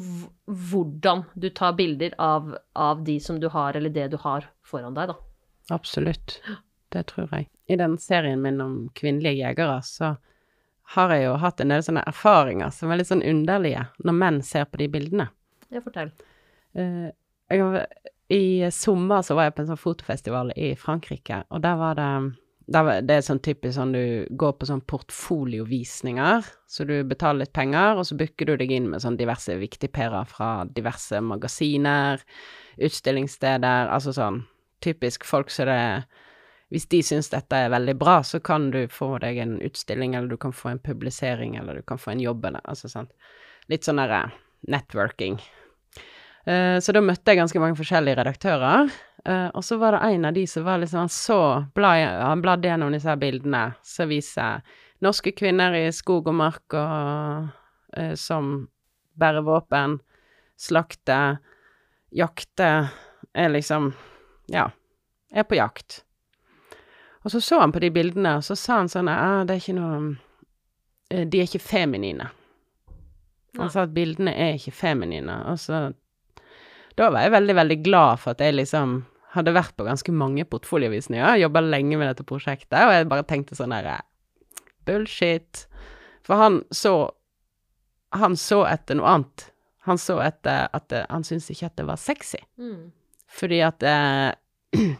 [0.47, 4.97] hvordan du tar bilder av, av de som du har, eller det du har foran
[4.97, 5.19] deg, da.
[5.75, 6.41] Absolutt.
[6.91, 7.49] Det tror jeg.
[7.71, 10.15] I den serien min om kvinnelige jegere, så
[10.97, 14.41] har jeg jo hatt en del sånne erfaringer som er litt sånn underlige, når menn
[14.47, 15.29] ser på de bildene.
[15.71, 16.11] Ja, fortell.
[16.75, 17.13] Eh,
[17.51, 17.87] jeg
[18.31, 22.13] I sommer så var jeg på en sånn fotofestival i Frankrike, og der var det
[22.71, 27.45] der var, Det er sånn typisk sånn du går på sånn portfoliovisninger, så du betaler
[27.45, 32.23] litt penger, og så booker du deg inn med sånn diverse viktigperer fra diverse magasiner,
[32.79, 34.45] utstillingssteder, altså sånn
[34.85, 36.05] typisk folk som det
[36.71, 40.29] Hvis de syns dette er veldig bra, så kan du få deg en utstilling, eller
[40.29, 43.11] du kan få en publisering, eller du kan få en jobb, eller altså sånn
[43.67, 44.31] Litt sånn derre
[44.69, 45.41] networking.
[46.47, 48.91] Eh, så da møtte jeg ganske mange forskjellige redaktører.
[49.25, 52.69] eh, og så var det en av de som var liksom Han så Han bladde
[52.69, 54.63] gjennom disse bildene som viser
[55.01, 57.49] norske kvinner i skog og mark og
[57.97, 58.69] eh, som
[59.17, 60.01] bærer våpen,
[60.57, 61.39] slakter,
[62.11, 62.89] jakter,
[63.35, 63.95] er liksom
[64.49, 64.71] Ja,
[65.33, 66.05] er på jakt.
[67.23, 69.61] Og så så han på de bildene, og så sa han sånn ah, det er
[69.61, 70.17] ikke noe
[71.11, 72.31] De er ikke feminine.
[73.59, 75.93] Han sa at bildene er ikke feminine, og så
[77.01, 78.99] Da var jeg veldig, veldig glad for at jeg liksom
[79.33, 83.57] hadde vært på ganske mange portfoliovisninger, jobba lenge med dette prosjektet, og jeg bare tenkte
[83.57, 84.03] sånn derre
[84.85, 85.65] Bullshit.
[86.27, 87.13] For han så
[88.11, 89.45] Han så etter noe annet.
[89.87, 92.41] Han så etter at det, Han syntes ikke at det var sexy.
[92.59, 92.91] Mm.
[93.31, 94.33] Fordi at eh,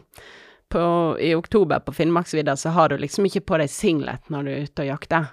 [0.71, 0.83] på,
[1.19, 4.63] i oktober på Finnmarksvidda så har du liksom ikke på deg singlet når du er
[4.63, 5.27] ute og jakter.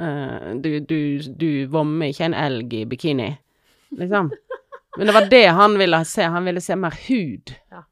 [0.00, 3.34] Uh, du, du, du vommer ikke en elg i bikini,
[4.00, 4.32] liksom.
[4.96, 6.22] Men det var det han ville se.
[6.22, 7.54] Han ville se mer hud.
[7.70, 7.84] Ja.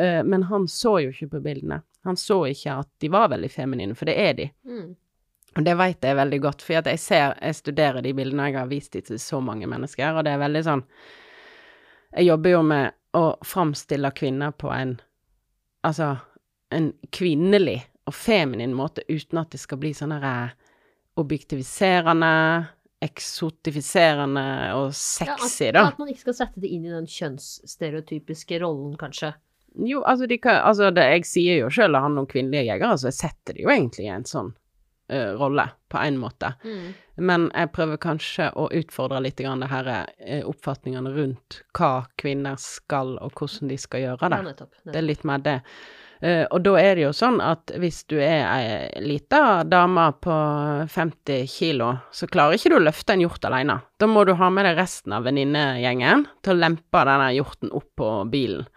[0.00, 1.82] Uh, men han så jo ikke på bildene.
[2.04, 4.48] Han så ikke at de var veldig feminine, for det er de.
[4.64, 4.94] Mm.
[5.56, 8.70] Og det vet jeg veldig godt, for jeg ser, jeg studerer de bildene, jeg har
[8.70, 10.84] vist de til så mange mennesker, og det er veldig sånn
[12.14, 14.96] Jeg jobber jo med å framstille kvinner på en
[15.86, 16.12] Altså
[16.70, 20.52] en kvinnelig og feminin måte, uten at det skal bli sånn herre
[21.18, 22.30] objektiviserende,
[23.04, 25.84] eksotifiserende og sexy, ja, at, da.
[25.92, 29.32] At man ikke skal sette det inn i den kjønnsstereotypiske rollen, kanskje.
[29.86, 32.98] Jo, altså, de kan, altså det, jeg sier jo sjøl det handler om kvinnelige jegere,
[32.98, 34.50] så jeg setter det jo egentlig i en sånn
[35.12, 36.52] uh, rolle, på en måte.
[36.64, 36.90] Mm.
[37.30, 42.58] Men jeg prøver kanskje å utfordre litt grann det her uh, oppfatningene rundt hva kvinner
[42.60, 44.44] skal, og hvordan de skal gjøre Ja, det.
[44.50, 44.82] nettopp.
[44.84, 45.60] Det er litt mer det.
[46.20, 50.34] Eh, og da er det jo sånn at hvis du er ei lita dame på
[50.92, 53.78] 50 kilo, så klarer ikke du å løfte en hjort alene.
[53.96, 57.88] Da må du ha med deg resten av venninnegjengen til å lempe denne hjorten opp
[57.96, 58.68] på bilen.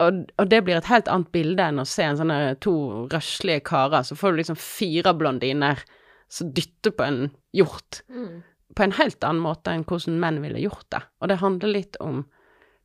[0.00, 2.74] Og, og det blir et helt annet bilde enn å se en sånne to
[3.12, 4.04] røslige karer.
[4.04, 5.80] Så får du liksom fire blondiner
[6.28, 7.20] som dytter på en
[7.56, 8.42] hjort Mm.
[8.76, 11.00] på en helt annen måte enn hvordan menn ville gjort det.
[11.20, 12.24] Og det handler litt om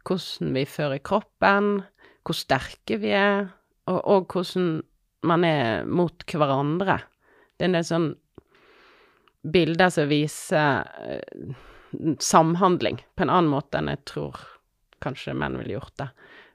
[0.08, 1.82] hvordan vi fører kroppen,
[2.24, 3.50] hvor sterke vi er,
[3.90, 4.82] og, og hvordan
[5.28, 7.00] man er mot hverandre.
[7.58, 8.08] Det er en del sånn
[9.42, 11.54] bilder som viser eh,
[12.22, 14.40] samhandling på en annen måte enn jeg tror
[15.02, 16.10] kanskje menn ville gjort det.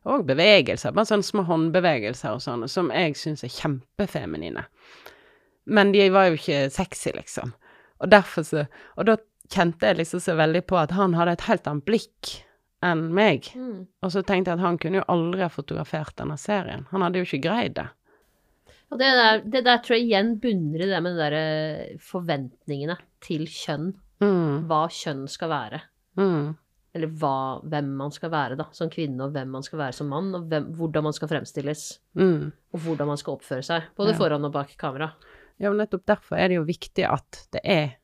[0.07, 4.63] Og bevegelser, bare sånne små håndbevegelser og sånne, som jeg syns er kjempefeminine.
[5.67, 7.51] Men de var jo ikke sexy, liksom.
[7.99, 9.17] Og derfor så Og da
[9.51, 12.33] kjente jeg liksom så veldig på at han hadde et helt annet blikk
[12.85, 13.49] enn meg.
[13.57, 13.87] Mm.
[14.05, 16.87] Og så tenkte jeg at han kunne jo aldri ha fotografert denne serien.
[16.91, 17.87] Han hadde jo ikke greid det.
[18.93, 21.97] Og det der, det der tror jeg igjen bunner i det med de der eh,
[21.99, 23.89] forventningene til kjønn.
[24.23, 25.81] Mm, Hva kjønn skal være.
[26.17, 26.55] mm,
[26.97, 30.09] Eller hva, hvem man skal være da, som kvinne, og hvem man skal være som
[30.09, 31.99] mann, og hvem, hvordan man skal fremstilles.
[32.15, 32.53] mm.
[32.73, 33.83] Og hvordan man skal oppføre seg.
[33.97, 34.17] Både Ja.
[34.21, 35.11] foran og bak kamera.
[35.59, 37.97] Ja, men nettopp derfor er det jo viktig at det er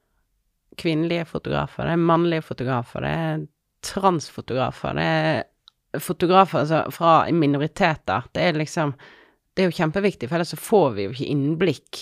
[0.77, 3.47] kvinnelige fotografer, det er mannlige fotografer, det er
[3.83, 8.23] transfotografer, det er fotografer altså, fra minoriteter.
[8.33, 8.95] Det er liksom
[9.53, 11.99] Det er jo kjempeviktig, for ellers så får vi jo ikke innblikk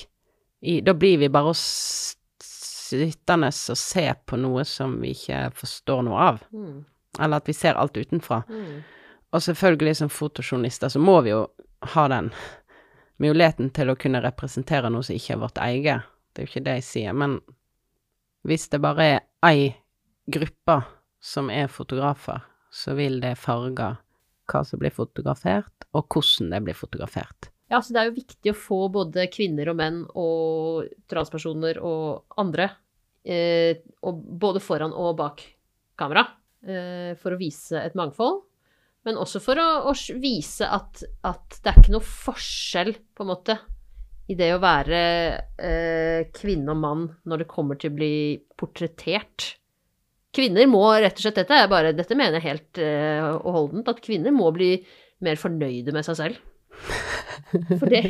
[0.62, 1.54] i Da blir vi bare
[2.40, 6.38] sittende og se på noe som vi ikke forstår noe av.
[6.52, 6.84] Mm.
[7.18, 8.42] Eller at vi ser alt utenfra.
[8.48, 8.82] Mm.
[9.32, 11.46] Og selvfølgelig som fotojournalister så må vi jo
[11.94, 12.30] ha den
[13.18, 16.08] muligheten til å kunne representere noe som ikke er vårt eget.
[16.30, 17.40] Det er jo ikke det jeg sier, men
[18.46, 19.70] hvis det bare er ei
[20.30, 20.80] gruppe
[21.20, 23.92] som er fotografer, så vil det farge
[24.50, 27.50] hva som blir fotografert, og hvordan det blir fotografert.
[27.70, 32.34] Ja, så det er jo viktig å få både kvinner og menn og transpersoner og
[32.40, 32.66] andre,
[33.22, 35.44] eh, og både foran og bak
[36.00, 36.24] kamera,
[36.66, 38.42] eh, for å vise et mangfold.
[39.06, 43.30] Men også for å, å vise at, at det er ikke noe forskjell, på en
[43.30, 43.56] måte,
[44.30, 44.98] i det å være
[45.58, 48.14] eh, kvinne og mann når det kommer til å bli
[48.58, 49.54] portrettert.
[50.36, 53.90] Kvinner må rett og slett Dette er bare, dette mener jeg helt eh, og holdent,
[53.90, 54.76] at kvinner må bli
[55.26, 56.40] mer fornøyde med seg selv.
[57.50, 58.04] For det,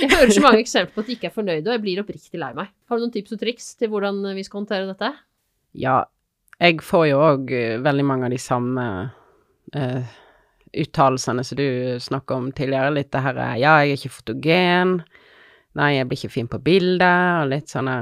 [0.00, 2.40] jeg hører så mange eksempler på at de ikke er fornøyde, og jeg blir oppriktig
[2.40, 2.72] lei meg.
[2.88, 5.12] Har du noen tips og triks til hvordan vi skal håndtere dette?
[5.76, 5.98] Ja,
[6.56, 7.52] jeg får jo òg
[7.84, 8.86] veldig mange av de samme
[9.76, 10.14] uh,
[10.76, 11.68] uttalelsene som du
[12.00, 12.94] snakka om tidligere.
[12.96, 14.98] Litt det her eh, Ja, jeg er ikke fotogen.
[15.76, 17.96] Nei, jeg blir ikke fin på bildet, og litt sånne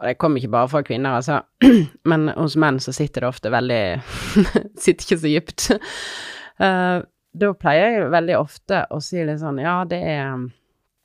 [0.00, 1.40] Og det kommer ikke bare fra kvinner, altså.
[2.10, 3.82] Men hos menn så sitter det ofte veldig
[4.84, 5.66] Sitter ikke så dypt.
[6.60, 7.00] Uh,
[7.34, 10.44] da pleier jeg veldig ofte å si litt sånn Ja, det er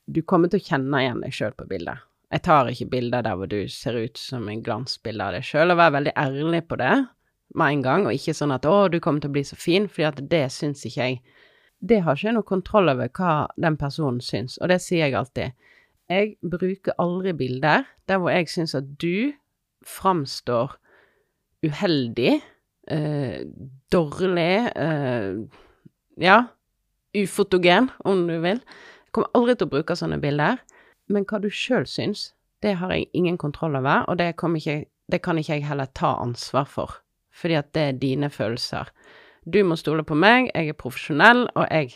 [0.06, 2.06] Du kommer til å kjenne igjen deg sjøl på bildet.
[2.30, 5.74] Jeg tar ikke bilder der hvor du ser ut som en glansbilde av deg sjøl,
[5.74, 6.94] og være veldig ærlig på det
[7.58, 9.88] med en gang, og ikke sånn at 'å, du kommer til å bli så fin',
[9.90, 11.22] fordi at det syns ikke jeg.
[11.82, 15.16] Det har ikke jeg noe kontroll over hva den personen syns, og det sier jeg
[15.16, 15.58] alltid.
[16.10, 19.32] Jeg bruker aldri bilder der hvor jeg syns at du
[19.86, 20.74] framstår
[21.64, 22.40] uheldig,
[22.92, 23.42] eh,
[23.92, 25.36] dårlig, eh,
[26.18, 26.44] ja,
[27.16, 28.62] ufotogen, om du vil.
[29.06, 30.60] Jeg kommer aldri til å bruke sånne bilder.
[31.10, 35.22] Men hva du sjøl syns, det har jeg ingen kontroll over, og det, ikke, det
[35.22, 37.00] kan ikke jeg heller ta ansvar for,
[37.32, 38.92] fordi at det er dine følelser.
[39.46, 41.96] Du må stole på meg, jeg er profesjonell, og jeg,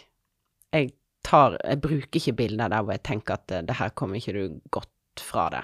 [0.73, 0.93] jeg
[1.24, 4.36] tar Jeg bruker ikke bilder der hvor jeg tenker at det, det her kommer ikke
[4.36, 5.64] du godt fra det.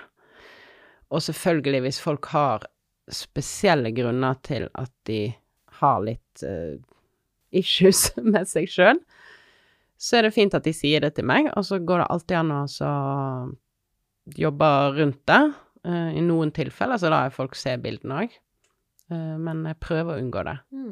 [1.09, 2.67] Og selvfølgelig, hvis folk har
[3.09, 5.33] spesielle grunner til at de
[5.81, 6.77] har litt uh,
[7.55, 8.99] issues med seg sjøl,
[9.99, 12.37] så er det fint at de sier det til meg, og så går det alltid
[12.39, 12.61] an å
[14.39, 14.69] jobbe
[14.99, 15.41] rundt det.
[15.87, 18.37] Uh, I noen tilfeller så lar jeg folk se bildene òg,
[19.09, 20.51] men jeg prøver å unngå det.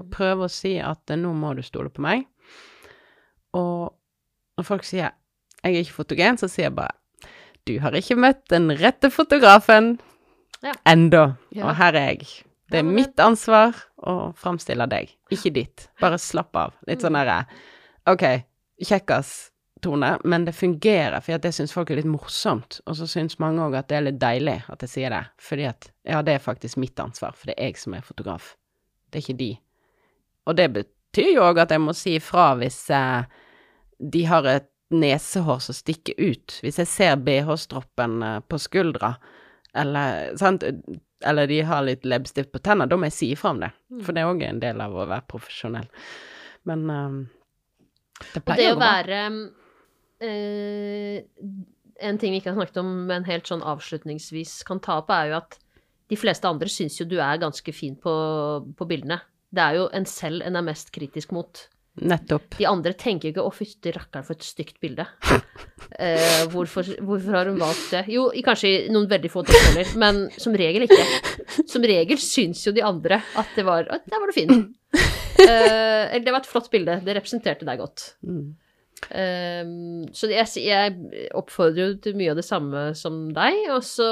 [0.09, 2.23] Prøver å si at eh, nå må du stole på meg.
[3.53, 3.96] Og
[4.57, 5.11] når folk sier
[5.63, 6.95] 'jeg er ikke fotogen', så sier jeg bare
[7.65, 9.99] 'du har ikke møtt den rette fotografen
[10.63, 10.71] Ja.
[10.85, 12.27] enda, og her er jeg.
[12.71, 15.89] Det er mitt ansvar å framstille deg, ikke ditt.
[16.01, 16.73] Bare slapp av.
[16.87, 17.45] Litt sånn derre
[18.07, 18.43] OK,
[18.81, 22.79] kjekkas, Tone, men det fungerer, for det syns folk er litt morsomt.
[22.87, 25.67] Og så syns mange òg at det er litt deilig at jeg sier det, fordi
[25.69, 28.55] at ja, det er faktisk mitt ansvar, for det er jeg som er fotograf.
[29.11, 29.59] Det er ikke de.
[30.47, 33.23] Og det betyr jo òg at jeg må si ifra hvis eh,
[33.97, 36.59] de har et nesehår som stikker ut.
[36.63, 39.15] Hvis jeg ser BH-stroppen eh, på skuldra,
[39.77, 40.63] eller, sant,
[41.25, 43.71] eller de har litt leppestift på tenna, da må jeg si ifra om det.
[44.01, 45.89] For det er òg en del av å være profesjonell.
[46.67, 47.21] Men um,
[48.33, 48.89] det pleier det å gå bra.
[48.97, 49.21] være
[50.25, 51.21] eh,
[52.07, 55.31] En ting vi ikke har snakket om, men helt sånn avslutningsvis kan ta opp, er
[55.31, 55.59] jo at
[56.07, 58.13] de fleste andre syns jo du er ganske fin på,
[58.77, 59.19] på bildene.
[59.51, 61.67] Det er jo en selv en er mest kritisk mot.
[61.97, 62.57] Nettopp.
[62.59, 65.07] De andre tenker ikke 'å, fytti rakkeren, for et stygt bilde'.
[65.97, 68.03] Eh, hvorfor, hvorfor har hun valgt det?
[68.11, 71.05] Jo, i kanskje i noen veldig få tilfeller, men som regel ikke.
[71.69, 74.75] Som regel syns jo de andre at det var «Å, Der var du fin.
[74.93, 76.99] Eh, eller det var et flott bilde.
[77.05, 78.15] Det representerte deg godt.
[78.25, 78.55] Mm.
[79.13, 84.09] Um, så jeg, jeg oppfordrer jo til mye av det samme som deg, og så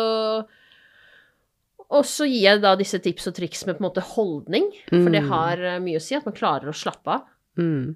[1.86, 5.12] og så gir jeg da disse tips og triks med på en måte holdning, for
[5.14, 5.30] det Mm.
[5.30, 7.26] har eh, mye å si, at man klarer å slappe av.
[7.60, 7.96] Mm.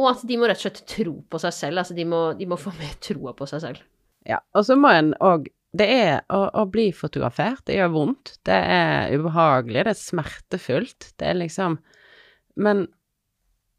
[0.00, 2.48] Og at de må rett og slett tro på seg selv, altså de må, de
[2.48, 3.82] må få mer troa på seg selv.
[4.28, 8.34] Ja, og så må en òg Det er å, å bli fotografert, det gjør vondt.
[8.44, 11.06] Det er ubehagelig, det er smertefullt.
[11.16, 11.78] Det er liksom
[12.60, 12.84] Men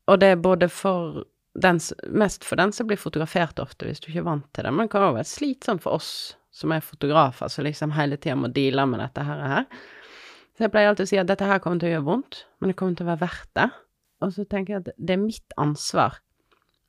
[0.09, 1.21] Og det er både for
[1.53, 1.77] den
[2.09, 4.71] Mest for den som blir fotografert ofte, hvis du ikke er vant til det.
[4.73, 6.09] Men det kan òg være slitsomt for oss
[6.53, 9.45] som er fotografer, som liksom hele tida må deale med dette her.
[9.51, 9.69] her.
[10.53, 12.69] Så jeg pleier alltid å si at dette her kommer til å gjøre vondt, men
[12.69, 13.69] det kommer til å være verdt det.
[14.23, 16.21] Og så tenker jeg at det er mitt ansvar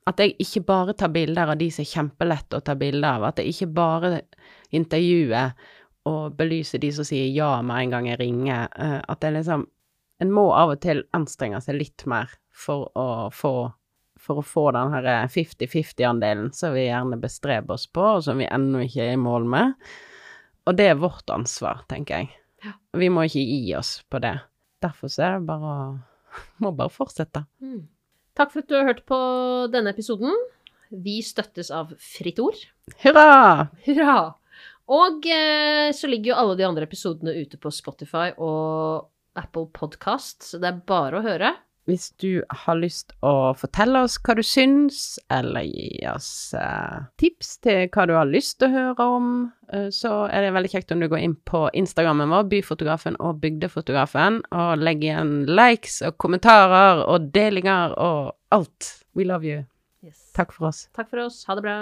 [0.08, 3.30] at jeg ikke bare tar bilder av de som er kjempelette å ta bilder av,
[3.30, 4.10] at jeg ikke bare
[4.76, 5.54] intervjuer
[6.10, 9.70] og belyser de som sier ja med en gang jeg ringer, eh, at det liksom
[10.22, 13.72] En må av og til anstrenge seg litt mer for å få
[14.24, 18.46] for å få den her 50-50-andelen som vi gjerne bestreber oss på, og som vi
[18.46, 19.74] ennå ikke er i mål med.
[20.70, 22.30] Og det er vårt ansvar, tenker jeg.
[22.62, 22.76] Ja.
[22.94, 24.36] Vi må ikke gi oss på det.
[24.86, 25.88] Derfor så er det bare å
[26.62, 27.44] må bare fortsette.
[27.64, 27.84] Mm.
[28.34, 29.18] Takk for at du har hørt på
[29.72, 30.34] denne episoden.
[30.90, 32.58] Vi støttes av Fritt Ord.
[33.02, 33.70] Hurra!
[33.86, 34.16] Hurra!
[34.94, 39.08] Og eh, så ligger jo alle de andre episodene ute på Spotify og
[39.38, 41.54] Apple Podcast, så det er bare å høre.
[41.84, 47.58] Hvis du har lyst å fortelle oss hva du syns, eller gi oss eh, tips
[47.66, 49.28] til hva du har lyst til å høre om,
[49.68, 53.42] eh, så er det veldig kjekt om du går inn på Instagrammen vår, Byfotografen og
[53.44, 58.94] Bygdefotografen, og legger igjen likes og kommentarer og delinger og alt.
[59.12, 59.66] We love you.
[60.04, 60.30] Yes.
[60.36, 60.86] Takk for oss.
[60.96, 61.44] Takk for oss.
[61.48, 61.78] Ha det bra.